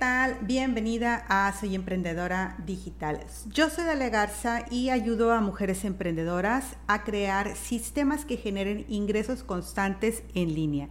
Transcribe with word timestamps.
tal? 0.00 0.36
Bienvenida 0.40 1.24
a 1.28 1.52
Soy 1.52 1.74
Emprendedora 1.74 2.56
Digital. 2.64 3.20
Yo 3.52 3.68
soy 3.68 3.84
Dale 3.84 4.08
Garza 4.08 4.64
y 4.70 4.88
ayudo 4.88 5.30
a 5.30 5.42
mujeres 5.42 5.84
emprendedoras 5.84 6.78
a 6.86 7.04
crear 7.04 7.54
sistemas 7.54 8.24
que 8.24 8.38
generen 8.38 8.86
ingresos 8.88 9.42
constantes 9.42 10.22
en 10.34 10.54
línea. 10.54 10.88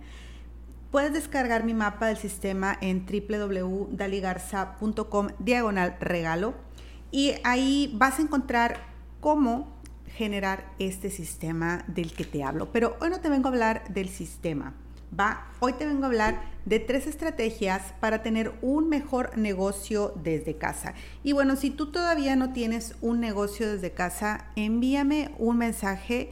Puedes 0.92 1.12
descargar 1.12 1.64
mi 1.64 1.74
mapa 1.74 2.06
del 2.06 2.18
sistema 2.18 2.78
en 2.82 3.08
www.daligarza.com 3.08 5.30
diagonal 5.40 5.98
regalo 6.00 6.54
y 7.10 7.34
ahí 7.44 7.92
vas 7.98 8.20
a 8.20 8.22
encontrar 8.22 8.78
cómo 9.22 9.76
generar 10.06 10.72
este 10.78 11.10
sistema 11.10 11.84
del 11.88 12.14
que 12.14 12.26
te 12.26 12.44
hablo. 12.44 12.72
Pero 12.72 12.96
hoy 13.02 13.10
no 13.10 13.22
te 13.22 13.30
vengo 13.30 13.48
a 13.48 13.52
hablar 13.54 13.92
del 13.92 14.10
sistema 14.10 14.76
Va, 15.18 15.48
hoy 15.60 15.74
te 15.74 15.88
vengo 15.88 16.04
a 16.04 16.08
hablar 16.08 16.40
de 16.66 16.80
tres 16.80 17.08
estrategias 17.08 17.94
para 18.00 18.22
tener 18.22 18.54
un 18.62 18.90
mejor 18.90 19.36
negocio 19.38 20.14
desde 20.24 20.58
casa. 20.58 20.94
Y 21.24 21.32
bueno, 21.32 21.56
si 21.56 21.72
tú 21.72 21.88
todavía 21.88 22.36
no 22.36 22.54
tienes 22.54 22.96
un 23.02 23.20
negocio 23.20 23.72
desde 23.72 23.92
casa, 23.92 24.46
envíame 24.56 25.32
un 25.40 25.58
mensaje 25.58 26.30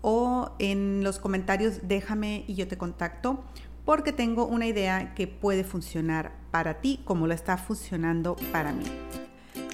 o 0.00 0.50
en 0.58 1.04
los 1.04 1.20
comentarios 1.20 1.80
déjame 1.84 2.44
y 2.48 2.54
yo 2.54 2.66
te 2.66 2.76
contacto 2.76 3.44
porque 3.84 4.12
tengo 4.12 4.44
una 4.46 4.66
idea 4.66 5.14
que 5.14 5.28
puede 5.28 5.62
funcionar 5.62 6.32
para 6.50 6.80
ti 6.80 7.00
como 7.04 7.28
lo 7.28 7.34
está 7.34 7.56
funcionando 7.56 8.34
para 8.50 8.72
mí. 8.72 8.84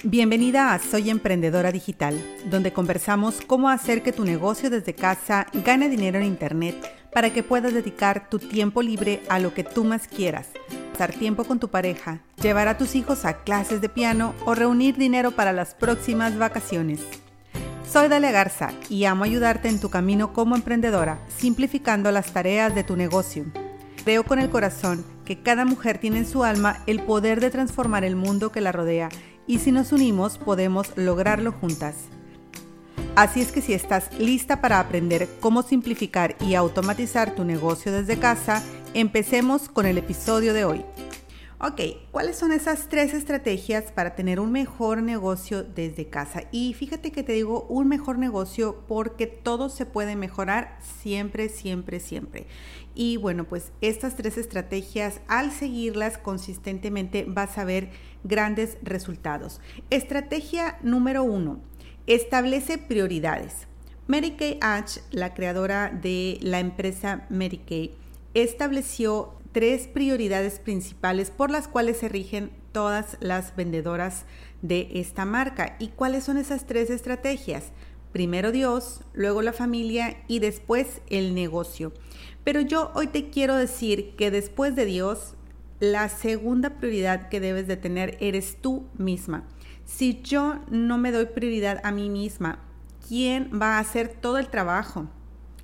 Bienvenida 0.03 0.73
a 0.73 0.79
Soy 0.79 1.09
Emprendedora 1.09 1.71
Digital, 1.71 2.23
donde 2.51 2.71
conversamos 2.71 3.41
cómo 3.41 3.69
hacer 3.69 4.03
que 4.03 4.11
tu 4.11 4.25
negocio 4.25 4.69
desde 4.69 4.93
casa 4.93 5.47
gane 5.65 5.89
dinero 5.89 6.19
en 6.19 6.25
Internet 6.25 7.02
para 7.13 7.31
que 7.31 7.43
puedas 7.43 7.73
dedicar 7.73 8.29
tu 8.29 8.39
tiempo 8.39 8.81
libre 8.81 9.21
a 9.29 9.39
lo 9.39 9.53
que 9.53 9.63
tú 9.63 9.83
más 9.83 10.07
quieras, 10.07 10.47
pasar 10.91 11.13
tiempo 11.13 11.43
con 11.43 11.59
tu 11.59 11.69
pareja, 11.69 12.21
llevar 12.41 12.67
a 12.67 12.77
tus 12.77 12.95
hijos 12.95 13.25
a 13.25 13.43
clases 13.43 13.81
de 13.81 13.89
piano 13.89 14.33
o 14.45 14.55
reunir 14.55 14.97
dinero 14.97 15.31
para 15.31 15.53
las 15.53 15.73
próximas 15.73 16.37
vacaciones. 16.37 17.01
Soy 17.89 18.07
Dalia 18.07 18.31
Garza 18.31 18.71
y 18.89 19.05
amo 19.05 19.23
ayudarte 19.23 19.69
en 19.69 19.79
tu 19.79 19.89
camino 19.89 20.33
como 20.33 20.55
emprendedora, 20.55 21.19
simplificando 21.37 22.11
las 22.11 22.33
tareas 22.33 22.73
de 22.73 22.83
tu 22.83 22.95
negocio. 22.95 23.45
Creo 24.03 24.23
con 24.23 24.39
el 24.39 24.49
corazón 24.49 25.05
que 25.25 25.41
cada 25.41 25.65
mujer 25.65 25.97
tiene 25.97 26.19
en 26.19 26.27
su 26.27 26.43
alma 26.43 26.83
el 26.87 27.01
poder 27.03 27.39
de 27.39 27.51
transformar 27.51 28.03
el 28.03 28.15
mundo 28.15 28.51
que 28.51 28.61
la 28.61 28.71
rodea 28.71 29.09
y 29.47 29.59
si 29.59 29.71
nos 29.71 29.91
unimos 29.91 30.37
podemos 30.37 30.91
lograrlo 30.95 31.51
juntas. 31.51 31.95
Así 33.15 33.41
es 33.41 33.51
que 33.51 33.61
si 33.61 33.73
estás 33.73 34.09
lista 34.17 34.59
para 34.59 34.79
aprender 34.79 35.29
cómo 35.39 35.61
simplificar 35.61 36.35
y 36.41 36.55
automatizar 36.55 37.35
tu 37.35 37.45
negocio 37.45 37.91
desde 37.91 38.17
casa, 38.17 38.63
empecemos 38.95 39.69
con 39.69 39.85
el 39.85 39.99
episodio 39.99 40.51
de 40.51 40.65
hoy. 40.65 40.83
Ok, 41.59 41.79
¿cuáles 42.11 42.35
son 42.37 42.51
esas 42.51 42.89
tres 42.89 43.13
estrategias 43.13 43.91
para 43.91 44.15
tener 44.15 44.39
un 44.39 44.51
mejor 44.51 45.03
negocio 45.03 45.63
desde 45.63 46.07
casa? 46.07 46.41
Y 46.51 46.73
fíjate 46.73 47.11
que 47.11 47.21
te 47.21 47.33
digo 47.33 47.67
un 47.69 47.87
mejor 47.87 48.17
negocio 48.17 48.83
porque 48.87 49.27
todo 49.27 49.69
se 49.69 49.85
puede 49.85 50.15
mejorar 50.15 50.79
siempre, 50.81 51.49
siempre, 51.49 51.99
siempre. 51.99 52.47
Y 52.95 53.17
bueno, 53.17 53.45
pues 53.45 53.71
estas 53.79 54.15
tres 54.15 54.37
estrategias, 54.37 55.21
al 55.27 55.51
seguirlas 55.51 56.17
consistentemente, 56.17 57.25
vas 57.27 57.57
a 57.57 57.63
ver 57.63 57.91
grandes 58.23 58.77
resultados. 58.81 59.61
Estrategia 59.89 60.79
número 60.81 61.23
uno, 61.23 61.61
establece 62.07 62.77
prioridades. 62.77 63.67
Mary 64.07 64.31
Kay 64.31 64.57
Ash, 64.61 64.97
la 65.11 65.33
creadora 65.33 65.89
de 65.89 66.37
la 66.41 66.59
empresa 66.59 67.25
Mary 67.29 67.59
Kay, 67.59 67.95
estableció 68.33 69.33
tres 69.53 69.87
prioridades 69.87 70.59
principales 70.59 71.31
por 71.31 71.51
las 71.51 71.67
cuales 71.67 71.97
se 71.97 72.09
rigen 72.09 72.51
todas 72.71 73.17
las 73.21 73.55
vendedoras 73.55 74.25
de 74.61 74.89
esta 74.95 75.25
marca. 75.25 75.77
¿Y 75.79 75.89
cuáles 75.89 76.25
son 76.25 76.37
esas 76.37 76.65
tres 76.65 76.89
estrategias? 76.89 77.71
Primero 78.11 78.51
Dios, 78.51 79.01
luego 79.13 79.41
la 79.41 79.53
familia 79.53 80.17
y 80.27 80.39
después 80.39 81.01
el 81.09 81.33
negocio. 81.33 81.93
Pero 82.43 82.61
yo 82.61 82.91
hoy 82.95 83.07
te 83.07 83.29
quiero 83.29 83.55
decir 83.55 84.15
que 84.17 84.31
después 84.31 84.75
de 84.75 84.85
Dios, 84.85 85.35
la 85.79 86.09
segunda 86.09 86.71
prioridad 86.71 87.29
que 87.29 87.39
debes 87.39 87.67
de 87.67 87.77
tener 87.77 88.17
eres 88.19 88.57
tú 88.59 88.85
misma. 88.97 89.47
Si 89.85 90.21
yo 90.21 90.59
no 90.69 90.97
me 90.97 91.11
doy 91.11 91.25
prioridad 91.25 91.81
a 91.83 91.91
mí 91.91 92.09
misma, 92.09 92.59
¿quién 93.07 93.51
va 93.59 93.77
a 93.77 93.79
hacer 93.79 94.07
todo 94.07 94.37
el 94.37 94.47
trabajo? 94.47 95.07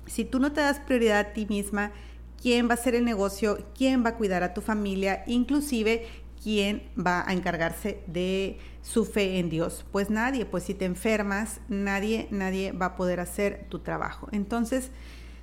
Si 0.06 0.24
tú 0.24 0.38
no 0.38 0.52
te 0.52 0.60
das 0.60 0.80
prioridad 0.80 1.18
a 1.18 1.32
ti 1.32 1.46
misma, 1.46 1.92
¿quién 2.40 2.68
va 2.68 2.72
a 2.72 2.74
hacer 2.74 2.94
el 2.94 3.04
negocio? 3.04 3.66
¿Quién 3.76 4.04
va 4.04 4.10
a 4.10 4.16
cuidar 4.16 4.42
a 4.42 4.54
tu 4.54 4.60
familia? 4.60 5.24
Inclusive, 5.26 6.06
¿quién 6.42 6.82
va 6.98 7.24
a 7.26 7.32
encargarse 7.32 8.02
de 8.06 8.58
su 8.82 9.04
fe 9.04 9.38
en 9.38 9.50
Dios? 9.50 9.84
Pues 9.92 10.10
nadie, 10.10 10.46
pues 10.46 10.64
si 10.64 10.74
te 10.74 10.84
enfermas, 10.84 11.60
nadie, 11.68 12.28
nadie 12.30 12.72
va 12.72 12.86
a 12.86 12.96
poder 12.96 13.20
hacer 13.20 13.66
tu 13.68 13.80
trabajo. 13.80 14.28
Entonces, 14.32 14.90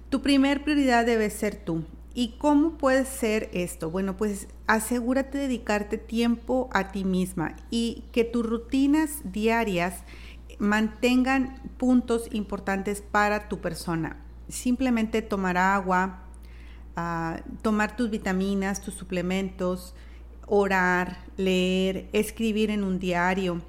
tu 0.10 0.22
primer 0.22 0.64
prioridad 0.64 1.06
debe 1.06 1.30
ser 1.30 1.56
tú. 1.56 1.84
¿Y 2.20 2.30
cómo 2.40 2.80
puede 2.80 3.06
ser 3.06 3.48
esto? 3.54 3.92
Bueno, 3.92 4.18
pues 4.18 4.48
asegúrate 4.66 5.38
de 5.38 5.44
dedicarte 5.44 6.00
tiempo 6.00 6.68
a 6.74 6.92
ti 6.92 7.06
misma 7.06 7.56
y 7.70 8.06
que 8.12 8.24
tus 8.24 8.44
rutinas 8.44 9.20
diarias 9.24 10.02
mantengan 10.58 11.62
puntos 11.78 12.28
importantes 12.32 13.04
para 13.04 13.48
tu 13.48 13.60
persona. 13.60 14.18
Simplemente 14.50 15.22
tomar 15.22 15.60
agua, 15.60 16.24
ah, 16.96 17.40
tomar 17.62 17.96
tus 17.96 18.10
vitaminas, 18.10 18.82
tus 18.82 18.96
suplementos, 18.96 19.94
orar, 20.48 21.20
leer, 21.38 22.10
escribir 22.14 22.72
en 22.72 22.84
un 22.84 22.98
diario, 22.98 23.62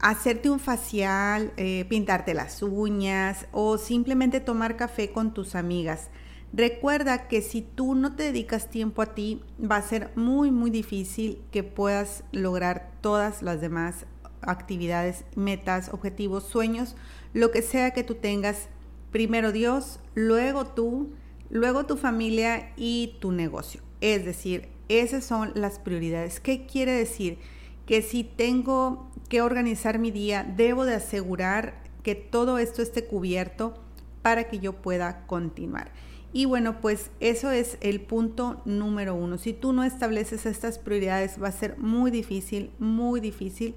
hacerte 0.00 0.50
un 0.50 0.58
facial, 0.58 1.52
eh, 1.56 1.86
pintarte 1.88 2.34
las 2.34 2.60
uñas 2.60 3.46
o 3.52 3.78
simplemente 3.78 4.40
tomar 4.40 4.76
café 4.76 5.12
con 5.12 5.32
tus 5.32 5.54
amigas. 5.54 6.10
Recuerda 6.56 7.26
que 7.26 7.42
si 7.42 7.62
tú 7.62 7.96
no 7.96 8.14
te 8.14 8.22
dedicas 8.22 8.70
tiempo 8.70 9.02
a 9.02 9.12
ti, 9.12 9.42
va 9.60 9.74
a 9.74 9.82
ser 9.82 10.12
muy, 10.14 10.52
muy 10.52 10.70
difícil 10.70 11.42
que 11.50 11.64
puedas 11.64 12.22
lograr 12.30 12.92
todas 13.00 13.42
las 13.42 13.60
demás 13.60 14.06
actividades, 14.40 15.24
metas, 15.34 15.88
objetivos, 15.92 16.44
sueños, 16.44 16.94
lo 17.32 17.50
que 17.50 17.60
sea 17.60 17.90
que 17.90 18.04
tú 18.04 18.14
tengas. 18.14 18.68
Primero 19.10 19.50
Dios, 19.50 19.98
luego 20.14 20.64
tú, 20.64 21.10
luego 21.50 21.86
tu 21.86 21.96
familia 21.96 22.72
y 22.76 23.16
tu 23.18 23.32
negocio. 23.32 23.80
Es 24.00 24.24
decir, 24.24 24.68
esas 24.88 25.24
son 25.24 25.50
las 25.56 25.80
prioridades. 25.80 26.38
¿Qué 26.38 26.66
quiere 26.66 26.92
decir? 26.92 27.38
Que 27.84 28.00
si 28.00 28.22
tengo 28.22 29.10
que 29.28 29.42
organizar 29.42 29.98
mi 29.98 30.12
día, 30.12 30.44
debo 30.56 30.84
de 30.84 30.94
asegurar 30.94 31.82
que 32.04 32.14
todo 32.14 32.58
esto 32.58 32.80
esté 32.80 33.06
cubierto 33.06 33.74
para 34.22 34.44
que 34.48 34.60
yo 34.60 34.74
pueda 34.74 35.26
continuar. 35.26 35.90
Y 36.36 36.46
bueno, 36.46 36.80
pues 36.80 37.12
eso 37.20 37.52
es 37.52 37.78
el 37.80 38.00
punto 38.00 38.60
número 38.64 39.14
uno. 39.14 39.38
Si 39.38 39.52
tú 39.52 39.72
no 39.72 39.84
estableces 39.84 40.46
estas 40.46 40.80
prioridades, 40.80 41.40
va 41.40 41.46
a 41.46 41.52
ser 41.52 41.78
muy 41.78 42.10
difícil, 42.10 42.72
muy 42.80 43.20
difícil 43.20 43.76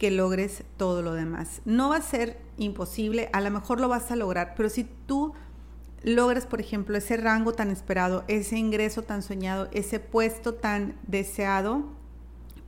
que 0.00 0.10
logres 0.10 0.64
todo 0.76 1.00
lo 1.00 1.14
demás. 1.14 1.62
No 1.64 1.90
va 1.90 1.98
a 1.98 2.02
ser 2.02 2.40
imposible, 2.56 3.30
a 3.32 3.40
lo 3.40 3.52
mejor 3.52 3.78
lo 3.78 3.86
vas 3.86 4.10
a 4.10 4.16
lograr, 4.16 4.54
pero 4.56 4.68
si 4.68 4.82
tú 5.06 5.32
logras, 6.02 6.44
por 6.44 6.60
ejemplo, 6.60 6.98
ese 6.98 7.16
rango 7.16 7.52
tan 7.52 7.70
esperado, 7.70 8.24
ese 8.26 8.58
ingreso 8.58 9.02
tan 9.02 9.22
soñado, 9.22 9.68
ese 9.70 10.00
puesto 10.00 10.54
tan 10.54 10.96
deseado, 11.06 11.84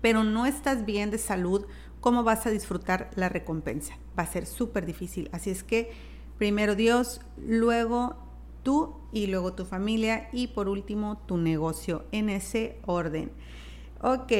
pero 0.01 0.23
no 0.23 0.47
estás 0.47 0.87
bien 0.87 1.11
de 1.11 1.19
salud, 1.19 1.67
¿cómo 2.01 2.23
vas 2.23 2.47
a 2.47 2.51
disfrutar 2.51 3.11
la 3.17 3.29
recompensa? 3.29 3.95
Va 4.17 4.23
a 4.23 4.33
ser 4.33 4.47
súper 4.47 4.87
difícil. 4.87 5.29
Así 5.33 5.51
es 5.51 5.65
que 5.65 5.91
primero 6.39 6.77
Dios, 6.77 7.21
luego 7.37 8.24
tú 8.65 8.97
y 9.13 9.29
luego 9.29 9.53
tu 9.53 9.65
familia 9.65 10.29
y 10.33 10.49
por 10.49 10.69
último 10.69 11.19
tu 11.27 11.37
negocio 11.37 12.05
en 12.11 12.29
ese 12.29 12.79
orden. 12.85 13.31
Ok, 14.01 14.33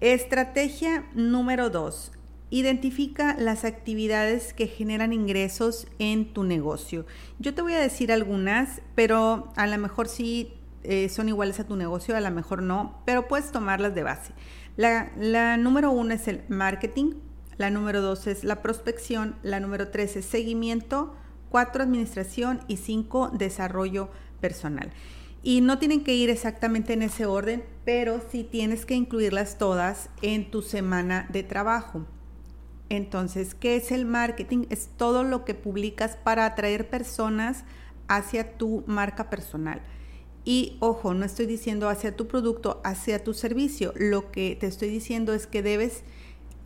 estrategia 0.00 1.08
número 1.14 1.70
dos. 1.70 2.12
Identifica 2.50 3.36
las 3.38 3.64
actividades 3.64 4.52
que 4.52 4.66
generan 4.66 5.12
ingresos 5.12 5.86
en 5.98 6.34
tu 6.34 6.42
negocio. 6.42 7.06
Yo 7.38 7.54
te 7.54 7.62
voy 7.62 7.74
a 7.74 7.80
decir 7.80 8.12
algunas, 8.12 8.82
pero 8.94 9.52
a 9.56 9.66
lo 9.66 9.78
mejor 9.78 10.08
sí 10.08 10.52
eh, 10.82 11.08
son 11.08 11.28
iguales 11.28 11.60
a 11.60 11.66
tu 11.66 11.76
negocio, 11.76 12.16
a 12.16 12.20
lo 12.20 12.30
mejor 12.30 12.62
no, 12.62 13.00
pero 13.06 13.28
puedes 13.28 13.52
tomarlas 13.52 13.94
de 13.94 14.02
base. 14.02 14.32
La, 14.76 15.12
la 15.16 15.56
número 15.56 15.92
uno 15.92 16.12
es 16.12 16.26
el 16.26 16.42
marketing, 16.48 17.14
la 17.56 17.70
número 17.70 18.00
dos 18.00 18.26
es 18.26 18.42
la 18.42 18.62
prospección, 18.62 19.36
la 19.42 19.60
número 19.60 19.88
tres 19.88 20.16
es 20.16 20.24
seguimiento, 20.24 21.14
4 21.50 21.82
administración 21.82 22.60
y 22.68 22.78
5 22.78 23.30
desarrollo 23.34 24.08
personal. 24.40 24.90
Y 25.42 25.60
no 25.60 25.78
tienen 25.78 26.04
que 26.04 26.14
ir 26.14 26.30
exactamente 26.30 26.92
en 26.92 27.02
ese 27.02 27.26
orden, 27.26 27.64
pero 27.84 28.20
sí 28.30 28.44
tienes 28.44 28.84
que 28.84 28.94
incluirlas 28.94 29.58
todas 29.58 30.10
en 30.22 30.50
tu 30.50 30.62
semana 30.62 31.26
de 31.30 31.42
trabajo. 31.42 32.06
Entonces, 32.90 33.54
¿qué 33.54 33.76
es 33.76 33.92
el 33.92 34.04
marketing? 34.04 34.66
Es 34.68 34.88
todo 34.96 35.22
lo 35.22 35.44
que 35.44 35.54
publicas 35.54 36.16
para 36.16 36.44
atraer 36.44 36.90
personas 36.90 37.64
hacia 38.08 38.58
tu 38.58 38.82
marca 38.86 39.30
personal. 39.30 39.80
Y 40.44 40.76
ojo, 40.80 41.14
no 41.14 41.24
estoy 41.24 41.46
diciendo 41.46 41.88
hacia 41.88 42.16
tu 42.16 42.26
producto, 42.26 42.80
hacia 42.84 43.22
tu 43.22 43.32
servicio. 43.32 43.92
Lo 43.96 44.32
que 44.32 44.56
te 44.58 44.66
estoy 44.66 44.88
diciendo 44.88 45.32
es 45.32 45.46
que 45.46 45.62
debes 45.62 46.02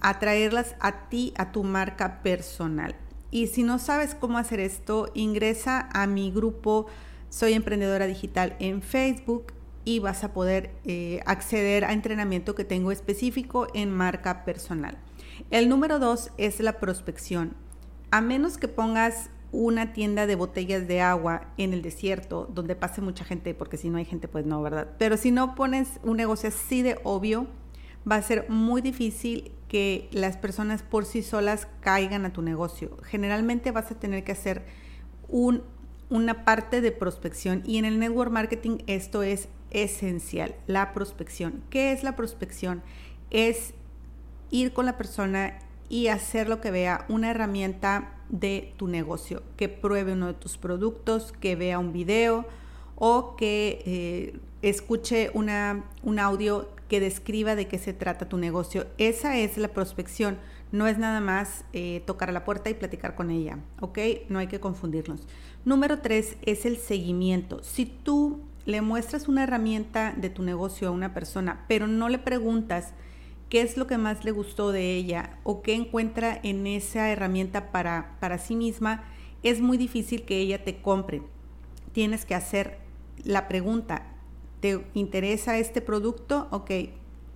atraerlas 0.00 0.74
a 0.80 1.08
ti, 1.08 1.34
a 1.36 1.52
tu 1.52 1.62
marca 1.62 2.22
personal. 2.22 2.96
Y 3.34 3.48
si 3.48 3.64
no 3.64 3.80
sabes 3.80 4.14
cómo 4.14 4.38
hacer 4.38 4.60
esto, 4.60 5.10
ingresa 5.12 5.88
a 5.92 6.06
mi 6.06 6.30
grupo 6.30 6.86
Soy 7.30 7.54
Emprendedora 7.54 8.06
Digital 8.06 8.54
en 8.60 8.80
Facebook 8.80 9.46
y 9.84 9.98
vas 9.98 10.22
a 10.22 10.32
poder 10.32 10.70
eh, 10.84 11.18
acceder 11.26 11.84
a 11.84 11.92
entrenamiento 11.92 12.54
que 12.54 12.62
tengo 12.62 12.92
específico 12.92 13.66
en 13.74 13.90
marca 13.90 14.44
personal. 14.44 14.98
El 15.50 15.68
número 15.68 15.98
dos 15.98 16.30
es 16.38 16.60
la 16.60 16.78
prospección. 16.78 17.56
A 18.12 18.20
menos 18.20 18.56
que 18.56 18.68
pongas 18.68 19.30
una 19.50 19.92
tienda 19.92 20.28
de 20.28 20.36
botellas 20.36 20.86
de 20.86 21.00
agua 21.00 21.48
en 21.56 21.72
el 21.72 21.82
desierto 21.82 22.48
donde 22.54 22.76
pase 22.76 23.00
mucha 23.00 23.24
gente, 23.24 23.52
porque 23.52 23.78
si 23.78 23.90
no 23.90 23.98
hay 23.98 24.04
gente, 24.04 24.28
pues 24.28 24.46
no, 24.46 24.62
¿verdad? 24.62 24.90
Pero 24.96 25.16
si 25.16 25.32
no 25.32 25.56
pones 25.56 25.98
un 26.04 26.18
negocio 26.18 26.50
así 26.50 26.82
de 26.82 27.00
obvio, 27.02 27.48
va 28.08 28.14
a 28.14 28.22
ser 28.22 28.48
muy 28.48 28.80
difícil 28.80 29.50
que 29.74 30.08
las 30.12 30.36
personas 30.36 30.84
por 30.84 31.04
sí 31.04 31.20
solas 31.20 31.66
caigan 31.80 32.24
a 32.24 32.32
tu 32.32 32.42
negocio. 32.42 32.96
Generalmente 33.02 33.72
vas 33.72 33.90
a 33.90 33.98
tener 33.98 34.22
que 34.22 34.30
hacer 34.30 34.62
un, 35.28 35.64
una 36.10 36.44
parte 36.44 36.80
de 36.80 36.92
prospección 36.92 37.60
y 37.66 37.78
en 37.78 37.84
el 37.84 37.98
network 37.98 38.30
marketing 38.30 38.78
esto 38.86 39.24
es 39.24 39.48
esencial, 39.72 40.54
la 40.68 40.92
prospección. 40.92 41.64
¿Qué 41.70 41.90
es 41.90 42.04
la 42.04 42.14
prospección? 42.14 42.84
Es 43.30 43.74
ir 44.52 44.72
con 44.72 44.86
la 44.86 44.96
persona 44.96 45.58
y 45.88 46.06
hacer 46.06 46.48
lo 46.48 46.60
que 46.60 46.70
vea 46.70 47.04
una 47.08 47.32
herramienta 47.32 48.12
de 48.28 48.74
tu 48.76 48.86
negocio, 48.86 49.42
que 49.56 49.68
pruebe 49.68 50.12
uno 50.12 50.28
de 50.28 50.34
tus 50.34 50.56
productos, 50.56 51.32
que 51.32 51.56
vea 51.56 51.80
un 51.80 51.92
video 51.92 52.46
o 52.94 53.34
que 53.34 53.82
eh, 53.86 54.38
escuche 54.62 55.32
una, 55.34 55.84
un 56.04 56.20
audio 56.20 56.68
que 56.88 57.00
describa 57.00 57.54
de 57.54 57.66
qué 57.66 57.78
se 57.78 57.92
trata 57.92 58.28
tu 58.28 58.36
negocio. 58.36 58.86
Esa 58.98 59.38
es 59.38 59.56
la 59.56 59.68
prospección, 59.68 60.38
no 60.72 60.86
es 60.86 60.98
nada 60.98 61.20
más 61.20 61.64
eh, 61.72 62.02
tocar 62.06 62.28
a 62.28 62.32
la 62.32 62.44
puerta 62.44 62.70
y 62.70 62.74
platicar 62.74 63.14
con 63.14 63.30
ella, 63.30 63.58
¿ok? 63.80 63.98
No 64.28 64.38
hay 64.38 64.46
que 64.46 64.60
confundirnos. 64.60 65.26
Número 65.64 66.00
tres 66.00 66.36
es 66.42 66.66
el 66.66 66.76
seguimiento. 66.76 67.62
Si 67.62 67.86
tú 67.86 68.40
le 68.66 68.80
muestras 68.80 69.28
una 69.28 69.44
herramienta 69.44 70.14
de 70.16 70.30
tu 70.30 70.42
negocio 70.42 70.88
a 70.88 70.92
una 70.92 71.14
persona, 71.14 71.64
pero 71.68 71.86
no 71.86 72.08
le 72.08 72.18
preguntas, 72.18 72.92
qué 73.48 73.60
es 73.60 73.76
lo 73.76 73.86
que 73.86 73.98
más 73.98 74.24
le 74.24 74.30
gustó 74.30 74.72
de 74.72 74.94
ella 74.94 75.38
o 75.44 75.62
qué 75.62 75.74
encuentra 75.74 76.38
en 76.42 76.66
esa 76.66 77.10
herramienta 77.10 77.70
para, 77.70 78.16
para 78.20 78.38
sí 78.38 78.56
misma, 78.56 79.04
es 79.42 79.60
muy 79.60 79.76
difícil 79.76 80.24
que 80.24 80.38
ella 80.38 80.64
te 80.64 80.80
compre. 80.80 81.22
Tienes 81.92 82.24
que 82.24 82.34
hacer 82.34 82.78
la 83.22 83.46
pregunta, 83.46 84.13
¿te 84.64 84.82
interesa 84.94 85.58
este 85.58 85.82
producto? 85.82 86.48
Ok, 86.50 86.70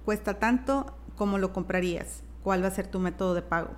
cuesta 0.07 0.39
tanto, 0.39 0.95
¿cómo 1.15 1.37
lo 1.37 1.53
comprarías? 1.53 2.23
¿Cuál 2.43 2.65
va 2.65 2.69
a 2.69 2.75
ser 2.75 2.87
tu 2.87 3.01
método 3.01 3.35
de 3.35 3.43
pago? 3.43 3.73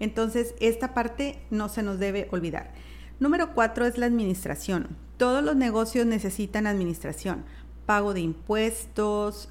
Entonces, 0.00 0.54
esta 0.58 0.94
parte 0.94 1.38
no 1.50 1.68
se 1.68 1.82
nos 1.82 1.98
debe 1.98 2.28
olvidar. 2.30 2.72
Número 3.20 3.52
cuatro 3.52 3.84
es 3.84 3.98
la 3.98 4.06
administración. 4.06 4.96
Todos 5.18 5.44
los 5.44 5.54
negocios 5.54 6.06
necesitan 6.06 6.66
administración 6.66 7.44
pago 7.84 8.14
de 8.14 8.20
impuestos, 8.20 9.50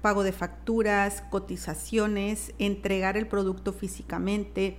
pago 0.00 0.22
de 0.22 0.30
facturas, 0.30 1.22
cotizaciones, 1.28 2.54
entregar 2.60 3.16
el 3.16 3.26
producto 3.26 3.72
físicamente, 3.72 4.76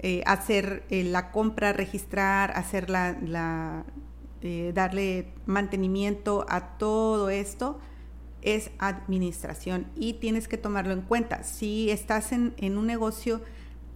eh, 0.00 0.24
hacer 0.26 0.82
eh, 0.90 1.04
la 1.04 1.30
compra, 1.30 1.72
registrar, 1.72 2.50
hacer 2.56 2.90
la, 2.90 3.84
eh, 4.42 4.72
darle 4.74 5.32
mantenimiento 5.46 6.46
a 6.48 6.78
todo 6.78 7.30
esto 7.30 7.78
es 8.42 8.70
administración 8.78 9.86
y 9.94 10.14
tienes 10.14 10.48
que 10.48 10.56
tomarlo 10.56 10.92
en 10.92 11.02
cuenta. 11.02 11.42
Si 11.42 11.90
estás 11.90 12.32
en, 12.32 12.54
un 12.78 12.86
negocio, 12.86 13.42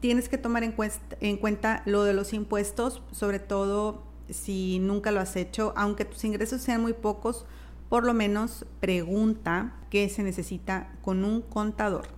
tienes 0.00 0.29
que 0.29 0.38
tomar 0.38 0.64
en, 0.64 0.75
en 1.20 1.37
cuenta 1.38 1.82
lo 1.87 2.05
de 2.05 2.12
los 2.12 2.32
impuestos, 2.32 3.02
sobre 3.11 3.38
todo 3.38 4.02
si 4.29 4.79
nunca 4.81 5.11
lo 5.11 5.20
has 5.20 5.37
hecho, 5.37 5.73
aunque 5.76 6.05
tus 6.05 6.25
ingresos 6.25 6.61
sean 6.61 6.82
muy 6.82 6.93
pocos, 6.93 7.47
por 7.88 8.05
lo 8.05 8.14
menos 8.14 8.67
pregunta 8.81 9.75
qué 9.90 10.08
se 10.08 10.23
necesita 10.23 10.93
con 11.02 11.25
un 11.25 11.43
contador. 11.43 12.08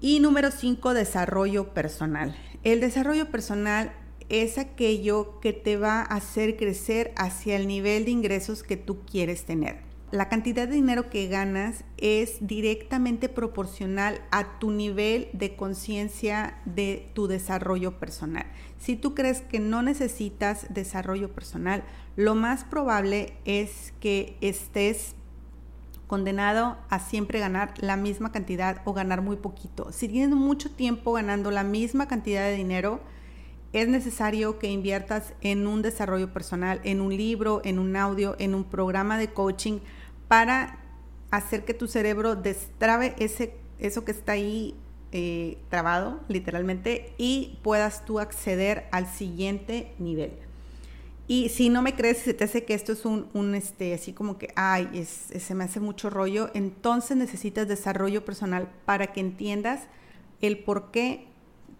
Y 0.00 0.20
número 0.20 0.50
5, 0.50 0.94
desarrollo 0.94 1.72
personal. 1.72 2.36
El 2.62 2.80
desarrollo 2.80 3.30
personal 3.30 3.92
es 4.28 4.58
aquello 4.58 5.40
que 5.40 5.52
te 5.52 5.76
va 5.76 6.00
a 6.00 6.16
hacer 6.16 6.56
crecer 6.56 7.12
hacia 7.16 7.56
el 7.56 7.66
nivel 7.66 8.04
de 8.04 8.10
ingresos 8.10 8.62
que 8.62 8.76
tú 8.76 9.00
quieres 9.04 9.44
tener 9.44 9.86
la 10.12 10.28
cantidad 10.28 10.68
de 10.68 10.74
dinero 10.74 11.10
que 11.10 11.26
ganas 11.26 11.84
es 11.96 12.38
directamente 12.40 13.28
proporcional 13.28 14.20
a 14.30 14.58
tu 14.58 14.70
nivel 14.70 15.28
de 15.32 15.56
conciencia 15.56 16.58
de 16.64 17.10
tu 17.14 17.26
desarrollo 17.26 17.98
personal. 17.98 18.46
Si 18.78 18.96
tú 18.96 19.14
crees 19.14 19.40
que 19.40 19.58
no 19.58 19.82
necesitas 19.82 20.66
desarrollo 20.72 21.32
personal, 21.32 21.82
lo 22.14 22.34
más 22.34 22.64
probable 22.64 23.36
es 23.44 23.92
que 24.00 24.36
estés 24.40 25.16
condenado 26.06 26.76
a 26.88 27.00
siempre 27.00 27.40
ganar 27.40 27.74
la 27.78 27.96
misma 27.96 28.30
cantidad 28.30 28.82
o 28.84 28.92
ganar 28.92 29.22
muy 29.22 29.36
poquito. 29.36 29.90
Si 29.90 30.08
tienes 30.08 30.36
mucho 30.36 30.70
tiempo 30.70 31.12
ganando 31.12 31.50
la 31.50 31.64
misma 31.64 32.06
cantidad 32.06 32.44
de 32.44 32.54
dinero, 32.54 33.00
es 33.72 33.88
necesario 33.88 34.58
que 34.58 34.70
inviertas 34.70 35.34
en 35.40 35.66
un 35.66 35.82
desarrollo 35.82 36.32
personal, 36.32 36.80
en 36.84 37.00
un 37.00 37.16
libro, 37.16 37.60
en 37.64 37.78
un 37.78 37.96
audio, 37.96 38.36
en 38.38 38.54
un 38.54 38.64
programa 38.64 39.18
de 39.18 39.28
coaching 39.32 39.80
para 40.28 40.78
hacer 41.30 41.64
que 41.64 41.74
tu 41.74 41.86
cerebro 41.88 42.36
destrabe 42.36 43.14
ese, 43.18 43.54
eso 43.78 44.04
que 44.04 44.12
está 44.12 44.32
ahí 44.32 44.74
eh, 45.12 45.58
trabado, 45.68 46.20
literalmente, 46.28 47.12
y 47.18 47.58
puedas 47.62 48.04
tú 48.04 48.20
acceder 48.20 48.86
al 48.92 49.06
siguiente 49.06 49.92
nivel. 49.98 50.32
Y 51.28 51.48
si 51.48 51.70
no 51.70 51.82
me 51.82 51.94
crees, 51.94 52.18
si 52.18 52.34
te 52.34 52.44
hace 52.44 52.64
que 52.64 52.74
esto 52.74 52.92
es 52.92 53.04
un, 53.04 53.28
un 53.34 53.54
este, 53.54 53.94
así 53.94 54.12
como 54.12 54.38
que, 54.38 54.52
ay, 54.54 55.04
se 55.04 55.54
me 55.54 55.64
hace 55.64 55.80
mucho 55.80 56.08
rollo, 56.08 56.50
entonces 56.54 57.16
necesitas 57.16 57.66
desarrollo 57.66 58.24
personal 58.24 58.68
para 58.84 59.08
que 59.08 59.20
entiendas 59.20 59.80
el 60.40 60.58
por 60.58 60.92
qué 60.92 61.26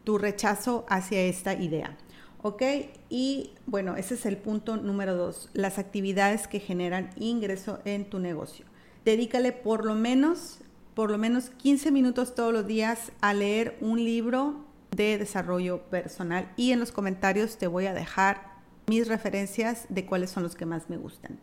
tu 0.07 0.19
rechazo 0.19 0.87
hacia 0.89 1.21
esta 1.23 1.55
idea. 1.55 1.97
¿Ok? 2.41 2.63
Y 3.11 3.51
bueno, 3.67 3.97
ese 3.97 4.15
es 4.15 4.25
el 4.25 4.37
punto 4.37 4.77
número 4.77 5.17
dos, 5.17 5.51
las 5.53 5.81
actividades 5.81 6.47
que 6.47 6.61
generan 6.61 7.11
ingreso 7.17 7.81
en 7.85 8.09
tu 8.09 8.21
negocio. 8.21 8.67
Dedícale 9.05 9.51
por 9.51 9.85
lo 9.85 9.97
menos, 9.97 10.61
por 10.95 11.11
lo 11.11 11.19
menos 11.19 11.51
15 11.51 11.91
minutos 11.91 12.37
todos 12.37 12.53
los 12.53 12.69
días 12.69 13.11
a 13.21 13.35
leer 13.35 13.77
un 13.81 14.05
libro 14.05 14.65
de 14.93 15.19
desarrollo 15.19 15.83
personal 15.91 16.53
y 16.57 16.71
en 16.71 16.79
los 16.79 16.93
comentarios 16.93 17.59
te 17.59 17.67
voy 17.67 17.87
a 17.87 17.93
dejar 17.93 18.55
mis 18.87 19.09
referencias 19.09 19.87
de 19.89 20.07
cuáles 20.07 20.31
son 20.31 20.45
los 20.45 20.55
que 20.55 20.67
más 20.67 20.89
me 20.89 20.99
gustan. 20.99 21.41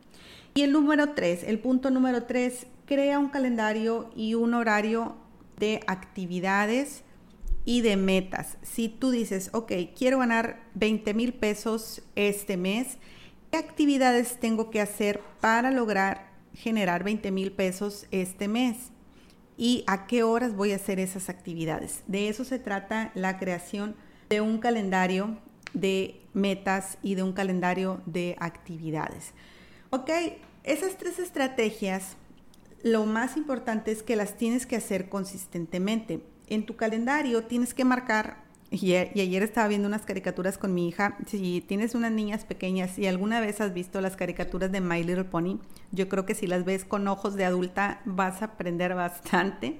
Y 0.54 0.62
el 0.62 0.72
número 0.72 1.10
tres, 1.16 1.44
el 1.44 1.60
punto 1.60 1.92
número 1.92 2.24
tres, 2.24 2.66
crea 2.86 3.20
un 3.20 3.28
calendario 3.28 4.10
y 4.16 4.36
un 4.36 4.54
horario 4.54 5.18
de 5.58 5.82
actividades 5.86 7.04
y 7.66 7.82
de 7.82 7.98
metas. 7.98 8.58
Si 8.62 8.90
tú 8.90 9.12
dices, 9.12 9.50
ok, 9.54 9.72
quiero 9.98 10.20
ganar 10.20 10.64
20 10.76 11.14
mil 11.14 11.34
pesos 11.34 12.02
este 12.16 12.58
mes, 12.58 12.98
¿qué 13.52 13.58
actividades 13.58 14.40
tengo 14.40 14.70
que 14.70 14.82
hacer 14.82 15.22
para 15.40 15.72
lograr 15.72 16.32
generar 16.54 17.04
20 17.04 17.32
mil 17.32 17.52
pesos 17.52 18.08
este 18.12 18.48
mes? 18.48 18.92
¿Y 19.58 19.84
a 19.88 20.08
qué 20.08 20.24
horas 20.24 20.56
voy 20.56 20.72
a 20.72 20.78
hacer 20.78 21.00
esas 21.00 21.30
actividades? 21.30 22.04
De 22.08 22.28
eso 22.28 22.44
se 22.44 22.60
trata 22.60 23.12
la 23.14 23.38
creación 23.38 23.96
de 24.30 24.42
un 24.42 24.58
calendario 24.58 25.38
de 25.74 26.22
metas 26.34 26.98
y 27.02 27.16
de 27.16 27.24
un 27.24 27.34
calendario 27.34 28.02
de 28.06 28.36
actividades. 28.40 29.34
Ok, 29.92 30.10
esas 30.64 30.98
tres 30.98 31.20
estrategias, 31.20 32.18
lo 32.82 33.06
más 33.06 33.38
importante 33.38 33.92
es 33.92 34.02
que 34.02 34.16
las 34.16 34.38
tienes 34.38 34.66
que 34.66 34.76
hacer 34.76 35.08
consistentemente 35.08 36.22
en 36.48 36.66
tu 36.66 36.76
calendario 36.76 37.44
tienes 37.44 37.74
que 37.74 37.86
marcar, 37.86 38.44
y, 38.72 38.96
ayer 38.96 39.44
estaba 39.44 39.68
viendo 39.68 39.88
unas 39.88 40.02
caricaturas 40.02 40.58
con 40.58 40.74
mi 40.74 40.88
hija, 40.88 41.18
si 41.28 41.62
tienes 41.62 41.94
unas 41.94 42.12
niñas 42.12 42.44
pequeñas 42.44 42.98
y 42.98 43.06
alguna 43.06 43.40
vez 43.40 43.62
has 43.62 43.74
visto 43.74 44.02
las 44.02 44.16
caricaturas 44.16 44.72
de 44.72 44.82
My 44.82 45.04
Little 45.04 45.26
Pony, 45.26 45.60
yo 45.92 46.10
creo 46.10 46.26
que 46.26 46.34
si 46.34 46.48
las 46.48 46.66
ves 46.66 46.84
con 46.84 47.08
ojos 47.08 47.36
de 47.36 47.46
adulta 47.46 48.02
vas 48.06 48.42
a 48.42 48.46
aprender 48.46 48.96
bastante 48.96 49.80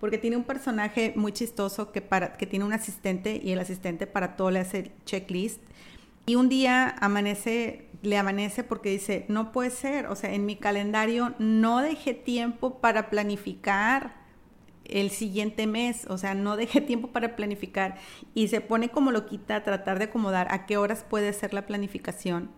porque 0.00 0.18
tiene 0.18 0.36
un 0.36 0.44
personaje 0.44 1.12
muy 1.16 1.32
chistoso 1.32 1.92
que, 1.92 2.02
para, 2.02 2.34
que 2.34 2.46
tiene 2.46 2.64
un 2.64 2.72
asistente 2.72 3.40
y 3.42 3.52
el 3.52 3.58
asistente 3.58 4.06
para 4.06 4.36
todo 4.36 4.50
le 4.50 4.60
hace 4.60 4.92
checklist. 5.04 5.60
Y 6.26 6.34
un 6.34 6.48
día 6.48 6.94
amanece, 7.00 7.88
le 8.02 8.18
amanece 8.18 8.64
porque 8.64 8.90
dice, 8.90 9.24
no 9.28 9.52
puede 9.52 9.70
ser, 9.70 10.06
o 10.06 10.16
sea, 10.16 10.32
en 10.34 10.44
mi 10.44 10.56
calendario 10.56 11.34
no 11.38 11.80
dejé 11.80 12.14
tiempo 12.14 12.80
para 12.80 13.10
planificar 13.10 14.15
el 14.90 15.10
siguiente 15.10 15.66
mes, 15.66 16.06
o 16.08 16.18
sea, 16.18 16.34
no 16.34 16.56
deje 16.56 16.80
tiempo 16.82 17.08
para 17.08 17.36
planificar 17.36 17.96
y 18.34 18.48
se 18.48 18.60
pone 18.60 18.88
como 18.88 19.12
lo 19.12 19.26
quita 19.26 19.56
a 19.56 19.64
tratar 19.64 19.98
de 19.98 20.06
acomodar 20.06 20.48
a 20.50 20.66
qué 20.66 20.76
horas 20.76 21.04
puede 21.08 21.32
ser 21.32 21.54
la 21.54 21.66
planificación. 21.66 22.50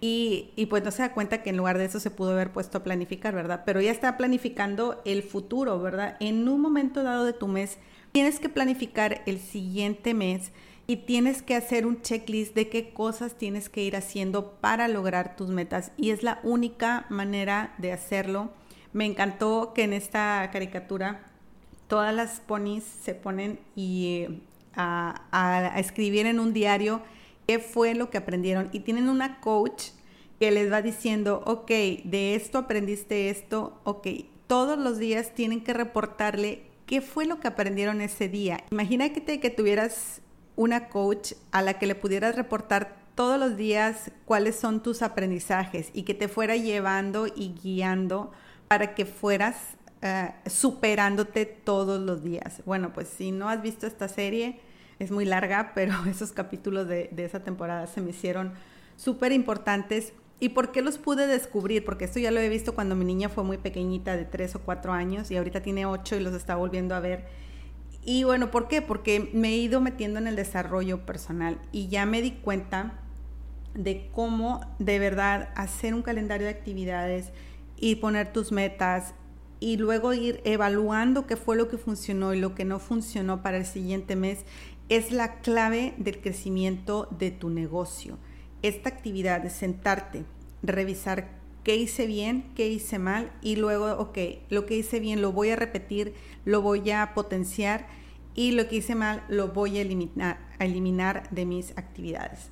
Y, 0.00 0.52
y, 0.54 0.66
pues 0.66 0.84
no 0.84 0.92
se 0.92 1.02
da 1.02 1.12
cuenta 1.12 1.42
que 1.42 1.50
en 1.50 1.56
lugar 1.56 1.76
de 1.76 1.84
eso 1.84 1.98
se 1.98 2.12
pudo 2.12 2.30
haber 2.30 2.52
puesto 2.52 2.78
a 2.78 2.84
planificar, 2.84 3.34
¿verdad? 3.34 3.64
Pero 3.66 3.80
ya 3.80 3.90
está 3.90 4.16
planificando 4.16 5.02
el 5.04 5.24
futuro, 5.24 5.80
¿verdad? 5.80 6.16
En 6.20 6.48
un 6.48 6.60
momento 6.60 7.02
dado 7.02 7.24
de 7.24 7.32
tu 7.32 7.48
mes, 7.48 7.78
tienes 8.12 8.38
que 8.38 8.48
planificar 8.48 9.22
el 9.26 9.40
siguiente 9.40 10.14
mes 10.14 10.52
y 10.90 10.96
tienes 10.96 11.42
que 11.42 11.54
hacer 11.54 11.86
un 11.86 12.00
checklist 12.00 12.54
de 12.54 12.70
qué 12.70 12.94
cosas 12.94 13.34
tienes 13.34 13.68
que 13.68 13.82
ir 13.82 13.94
haciendo 13.94 14.52
para 14.54 14.88
lograr 14.88 15.36
tus 15.36 15.50
metas. 15.50 15.92
Y 15.98 16.10
es 16.10 16.22
la 16.22 16.40
única 16.42 17.04
manera 17.10 17.74
de 17.76 17.92
hacerlo. 17.92 18.52
Me 18.94 19.04
encantó 19.04 19.74
que 19.74 19.82
en 19.82 19.92
esta 19.92 20.48
caricatura 20.50 21.26
todas 21.88 22.14
las 22.14 22.40
ponis 22.40 22.84
se 22.84 23.14
ponen 23.14 23.58
y 23.74 24.26
a, 24.74 25.22
a, 25.32 25.78
escribir 25.80 26.26
en 26.26 26.38
un 26.38 26.52
diario 26.52 27.02
qué 27.46 27.58
fue 27.58 27.94
lo 27.94 28.10
que 28.10 28.18
aprendieron. 28.18 28.68
Y 28.72 28.80
tienen 28.80 29.08
una 29.08 29.40
coach 29.40 29.88
que 30.38 30.50
les 30.50 30.70
va 30.70 30.82
diciendo, 30.82 31.42
ok, 31.46 31.68
de 31.68 32.34
esto 32.34 32.58
aprendiste 32.58 33.30
esto, 33.30 33.80
ok, 33.84 34.06
todos 34.46 34.78
los 34.78 34.98
días 34.98 35.34
tienen 35.34 35.62
que 35.64 35.72
reportarle 35.72 36.62
qué 36.86 37.00
fue 37.00 37.26
lo 37.26 37.40
que 37.40 37.48
aprendieron 37.48 38.00
ese 38.00 38.28
día. 38.28 38.64
Imagínate 38.70 39.40
que 39.40 39.50
tuvieras 39.50 40.22
una 40.56 40.88
coach 40.88 41.32
a 41.52 41.62
la 41.62 41.78
que 41.78 41.86
le 41.86 41.94
pudieras 41.94 42.36
reportar 42.36 42.96
todos 43.14 43.38
los 43.38 43.56
días 43.56 44.12
cuáles 44.24 44.56
son 44.56 44.82
tus 44.82 45.02
aprendizajes 45.02 45.90
y 45.92 46.02
que 46.02 46.14
te 46.14 46.28
fuera 46.28 46.56
llevando 46.56 47.26
y 47.26 47.54
guiando 47.62 48.30
para 48.68 48.94
que 48.94 49.06
fueras 49.06 49.56
uh, 50.02 50.48
superándote 50.48 51.46
todos 51.46 52.00
los 52.00 52.22
días. 52.22 52.62
Bueno, 52.64 52.92
pues 52.92 53.08
si 53.08 53.32
no 53.32 53.48
has 53.48 53.62
visto 53.62 53.86
esta 53.86 54.08
serie, 54.08 54.60
es 54.98 55.10
muy 55.10 55.24
larga, 55.24 55.72
pero 55.74 55.94
esos 56.08 56.32
capítulos 56.32 56.88
de, 56.88 57.08
de 57.12 57.24
esa 57.24 57.40
temporada 57.40 57.86
se 57.86 58.00
me 58.00 58.10
hicieron 58.10 58.52
súper 58.96 59.32
importantes. 59.32 60.12
¿Y 60.40 60.50
por 60.50 60.70
qué 60.70 60.82
los 60.82 60.98
pude 60.98 61.26
descubrir? 61.26 61.84
Porque 61.84 62.04
esto 62.04 62.20
ya 62.20 62.30
lo 62.30 62.38
he 62.38 62.48
visto 62.48 62.74
cuando 62.74 62.94
mi 62.94 63.04
niña 63.04 63.28
fue 63.28 63.42
muy 63.42 63.58
pequeñita, 63.58 64.16
de 64.16 64.24
3 64.24 64.54
o 64.54 64.60
4 64.60 64.92
años, 64.92 65.30
y 65.30 65.36
ahorita 65.36 65.62
tiene 65.62 65.84
8 65.84 66.16
y 66.16 66.20
los 66.20 66.34
está 66.34 66.54
volviendo 66.54 66.94
a 66.94 67.00
ver 67.00 67.26
y 68.10 68.24
bueno, 68.24 68.50
¿por 68.50 68.68
qué? 68.68 68.80
Porque 68.80 69.28
me 69.34 69.50
he 69.50 69.56
ido 69.56 69.82
metiendo 69.82 70.18
en 70.18 70.26
el 70.26 70.34
desarrollo 70.34 71.04
personal 71.04 71.58
y 71.72 71.88
ya 71.88 72.06
me 72.06 72.22
di 72.22 72.30
cuenta 72.30 72.94
de 73.74 74.08
cómo 74.12 74.62
de 74.78 74.98
verdad 74.98 75.50
hacer 75.56 75.92
un 75.92 76.00
calendario 76.00 76.46
de 76.46 76.54
actividades 76.54 77.32
y 77.76 77.96
poner 77.96 78.32
tus 78.32 78.50
metas 78.50 79.12
y 79.60 79.76
luego 79.76 80.12
ir 80.12 80.40
evaluando 80.44 81.26
qué 81.26 81.36
fue 81.36 81.56
lo 81.56 81.68
que 81.68 81.78
funcionó 81.78 82.34
y 82.34 82.40
lo 82.40 82.54
que 82.54 82.64
no 82.64 82.78
funcionó 82.78 83.42
para 83.42 83.56
el 83.56 83.66
siguiente 83.66 84.16
mes 84.16 84.44
es 84.88 85.12
la 85.12 85.40
clave 85.40 85.94
del 85.98 86.20
crecimiento 86.20 87.08
de 87.18 87.30
tu 87.30 87.50
negocio. 87.50 88.18
Esta 88.62 88.88
actividad 88.88 89.40
de 89.40 89.50
sentarte, 89.50 90.24
revisar 90.62 91.28
qué 91.62 91.76
hice 91.76 92.06
bien, 92.06 92.50
qué 92.54 92.68
hice 92.68 92.98
mal 92.98 93.32
y 93.42 93.56
luego, 93.56 93.92
ok, 93.98 94.18
lo 94.48 94.64
que 94.64 94.76
hice 94.76 95.00
bien 95.00 95.20
lo 95.20 95.32
voy 95.32 95.50
a 95.50 95.56
repetir, 95.56 96.14
lo 96.44 96.62
voy 96.62 96.90
a 96.90 97.12
potenciar 97.14 97.86
y 98.34 98.52
lo 98.52 98.68
que 98.68 98.76
hice 98.76 98.94
mal 98.94 99.24
lo 99.28 99.48
voy 99.48 99.78
a 99.78 99.82
eliminar, 99.82 100.38
a 100.58 100.64
eliminar 100.64 101.28
de 101.30 101.44
mis 101.44 101.76
actividades. 101.76 102.50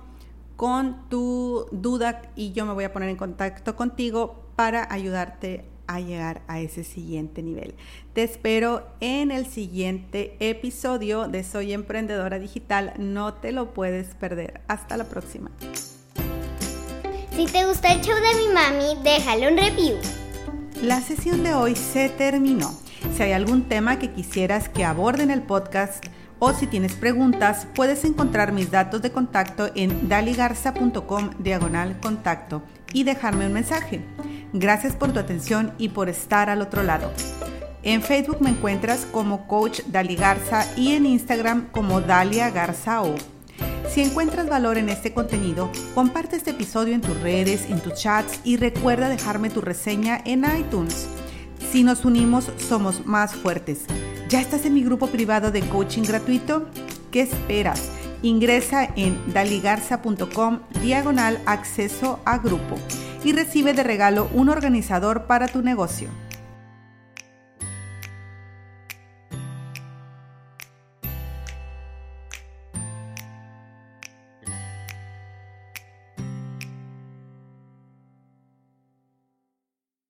con 0.58 1.08
tu 1.08 1.66
duda 1.70 2.20
y 2.34 2.50
yo 2.50 2.66
me 2.66 2.72
voy 2.72 2.82
a 2.82 2.92
poner 2.92 3.08
en 3.10 3.16
contacto 3.16 3.76
contigo 3.76 4.42
para 4.56 4.92
ayudarte 4.92 5.64
a 5.86 6.00
llegar 6.00 6.42
a 6.48 6.58
ese 6.58 6.82
siguiente 6.82 7.44
nivel. 7.44 7.76
Te 8.12 8.24
espero 8.24 8.84
en 8.98 9.30
el 9.30 9.46
siguiente 9.46 10.36
episodio 10.40 11.28
de 11.28 11.44
Soy 11.44 11.72
Emprendedora 11.72 12.40
Digital. 12.40 12.92
No 12.98 13.34
te 13.34 13.52
lo 13.52 13.72
puedes 13.72 14.16
perder. 14.16 14.60
Hasta 14.66 14.96
la 14.96 15.04
próxima. 15.04 15.52
Si 17.36 17.46
te 17.46 17.64
gusta 17.64 17.92
el 17.92 18.00
show 18.00 18.16
de 18.16 18.44
mi 18.44 18.52
mami, 18.52 19.00
déjale 19.04 19.52
un 19.52 19.56
review. 19.56 19.94
La 20.82 21.00
sesión 21.00 21.44
de 21.44 21.54
hoy 21.54 21.76
se 21.76 22.08
terminó. 22.08 22.76
Si 23.16 23.22
hay 23.22 23.30
algún 23.30 23.68
tema 23.68 24.00
que 24.00 24.10
quisieras 24.10 24.68
que 24.68 24.84
aborde 24.84 25.22
en 25.22 25.30
el 25.30 25.42
podcast, 25.42 26.04
o 26.38 26.52
si 26.52 26.66
tienes 26.66 26.94
preguntas, 26.94 27.66
puedes 27.74 28.04
encontrar 28.04 28.52
mis 28.52 28.70
datos 28.70 29.02
de 29.02 29.12
contacto 29.12 29.70
en 29.74 30.08
daligarza.com 30.08 31.30
diagonal 31.38 31.98
contacto 32.00 32.62
y 32.92 33.04
dejarme 33.04 33.46
un 33.46 33.52
mensaje. 33.52 34.04
Gracias 34.52 34.94
por 34.94 35.12
tu 35.12 35.18
atención 35.18 35.72
y 35.78 35.90
por 35.90 36.08
estar 36.08 36.50
al 36.50 36.62
otro 36.62 36.82
lado. 36.82 37.12
En 37.82 38.02
Facebook 38.02 38.38
me 38.40 38.50
encuentras 38.50 39.06
como 39.06 39.46
Coach 39.46 39.80
Dali 39.86 40.16
Garza 40.16 40.64
y 40.76 40.92
en 40.92 41.06
Instagram 41.06 41.68
como 41.70 42.00
Dalia 42.00 42.50
Garza 42.50 43.02
O. 43.02 43.14
Si 43.88 44.02
encuentras 44.02 44.48
valor 44.48 44.78
en 44.78 44.88
este 44.88 45.14
contenido, 45.14 45.70
comparte 45.94 46.36
este 46.36 46.50
episodio 46.50 46.94
en 46.94 47.00
tus 47.00 47.18
redes, 47.20 47.66
en 47.70 47.80
tus 47.80 47.94
chats 47.94 48.40
y 48.44 48.56
recuerda 48.56 49.08
dejarme 49.08 49.50
tu 49.50 49.60
reseña 49.60 50.20
en 50.24 50.44
iTunes. 50.44 51.08
Si 51.72 51.82
nos 51.82 52.04
unimos, 52.04 52.50
somos 52.68 53.06
más 53.06 53.34
fuertes. 53.34 53.84
¿Ya 54.28 54.42
estás 54.42 54.66
en 54.66 54.74
mi 54.74 54.84
grupo 54.84 55.06
privado 55.06 55.50
de 55.50 55.62
coaching 55.62 56.02
gratuito? 56.02 56.66
¿Qué 57.10 57.22
esperas? 57.22 57.90
Ingresa 58.20 58.84
en 58.94 59.32
daligarza.com 59.32 60.60
diagonal 60.82 61.40
acceso 61.46 62.20
a 62.26 62.36
grupo 62.36 62.76
y 63.24 63.32
recibe 63.32 63.72
de 63.72 63.84
regalo 63.84 64.28
un 64.34 64.50
organizador 64.50 65.26
para 65.26 65.48
tu 65.48 65.62
negocio. 65.62 66.10